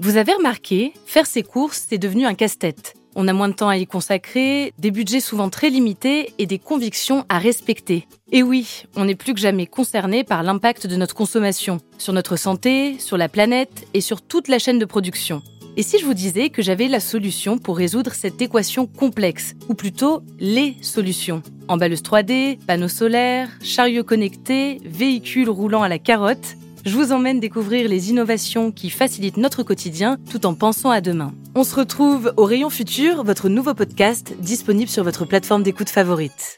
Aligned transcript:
Vous 0.00 0.16
avez 0.16 0.32
remarqué, 0.32 0.92
faire 1.06 1.26
ses 1.26 1.42
courses, 1.42 1.86
c'est 1.88 1.98
devenu 1.98 2.24
un 2.24 2.34
casse-tête. 2.34 2.94
On 3.16 3.26
a 3.26 3.32
moins 3.32 3.48
de 3.48 3.54
temps 3.54 3.68
à 3.68 3.78
y 3.78 3.84
consacrer, 3.84 4.72
des 4.78 4.92
budgets 4.92 5.18
souvent 5.18 5.50
très 5.50 5.70
limités 5.70 6.32
et 6.38 6.46
des 6.46 6.60
convictions 6.60 7.24
à 7.28 7.40
respecter. 7.40 8.06
Et 8.30 8.44
oui, 8.44 8.84
on 8.94 9.08
est 9.08 9.16
plus 9.16 9.34
que 9.34 9.40
jamais 9.40 9.66
concerné 9.66 10.22
par 10.22 10.44
l'impact 10.44 10.86
de 10.86 10.94
notre 10.94 11.16
consommation, 11.16 11.78
sur 11.98 12.12
notre 12.12 12.36
santé, 12.36 12.96
sur 13.00 13.16
la 13.16 13.28
planète 13.28 13.88
et 13.92 14.00
sur 14.00 14.22
toute 14.22 14.46
la 14.46 14.60
chaîne 14.60 14.78
de 14.78 14.84
production. 14.84 15.42
Et 15.76 15.82
si 15.82 15.98
je 15.98 16.04
vous 16.04 16.14
disais 16.14 16.50
que 16.50 16.62
j'avais 16.62 16.86
la 16.86 17.00
solution 17.00 17.58
pour 17.58 17.76
résoudre 17.76 18.14
cette 18.14 18.40
équation 18.40 18.86
complexe, 18.86 19.56
ou 19.68 19.74
plutôt 19.74 20.22
les 20.38 20.76
solutions? 20.80 21.42
Emballeuse 21.66 22.02
3D, 22.02 22.58
panneaux 22.66 22.86
solaires, 22.86 23.50
chariots 23.62 24.04
connectés, 24.04 24.80
véhicules 24.84 25.50
roulant 25.50 25.82
à 25.82 25.88
la 25.88 25.98
carotte, 25.98 26.56
je 26.88 26.96
vous 26.96 27.12
emmène 27.12 27.38
découvrir 27.38 27.86
les 27.88 28.10
innovations 28.10 28.72
qui 28.72 28.88
facilitent 28.88 29.36
notre 29.36 29.62
quotidien 29.62 30.16
tout 30.30 30.46
en 30.46 30.54
pensant 30.54 30.90
à 30.90 31.00
demain. 31.00 31.34
On 31.54 31.62
se 31.62 31.74
retrouve 31.74 32.32
au 32.36 32.44
Rayon 32.44 32.70
Futur, 32.70 33.24
votre 33.24 33.50
nouveau 33.50 33.74
podcast 33.74 34.34
disponible 34.40 34.90
sur 34.90 35.04
votre 35.04 35.26
plateforme 35.26 35.62
d'écoute 35.62 35.90
favorite. 35.90 36.57